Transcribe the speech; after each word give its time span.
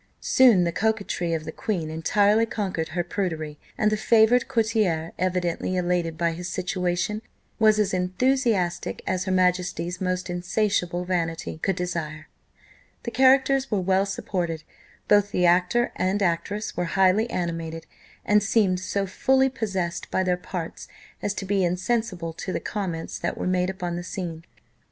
Soon 0.19 0.63
the 0.63 0.71
coquetry 0.71 1.31
of 1.35 1.45
the 1.45 1.51
queen 1.51 1.91
entirely 1.91 2.47
conquered 2.47 2.87
her 2.97 3.03
prudery; 3.03 3.59
and 3.77 3.91
the 3.91 3.95
favoured 3.97 4.47
courtier, 4.47 5.11
evidently 5.19 5.75
elated 5.75 6.17
by 6.17 6.31
his 6.31 6.49
situation, 6.49 7.21
was 7.59 7.77
as 7.77 7.93
enthusiastic 7.93 9.03
as 9.05 9.25
her 9.25 9.31
majesty's 9.31 10.01
most 10.01 10.27
insatiable 10.27 11.05
vanity 11.05 11.59
could 11.61 11.75
desire. 11.75 12.29
The 13.03 13.11
characters 13.11 13.69
were 13.69 13.79
well 13.79 14.07
supported; 14.07 14.63
both 15.07 15.29
the 15.29 15.45
actor 15.45 15.91
and 15.95 16.23
actress 16.23 16.75
were 16.75 16.85
highly 16.97 17.29
animated, 17.29 17.85
and 18.25 18.41
seemed 18.41 18.79
so 18.79 19.05
fully 19.05 19.49
possessed 19.49 20.09
by 20.09 20.23
their 20.23 20.35
parts 20.35 20.87
as 21.21 21.35
to 21.35 21.45
be 21.45 21.63
insensible 21.63 22.33
to 22.41 22.51
the 22.51 22.59
comments 22.59 23.19
that 23.19 23.37
were 23.37 23.45
made 23.45 23.69
upon 23.69 23.97
the 23.97 24.03
scene. 24.03 24.45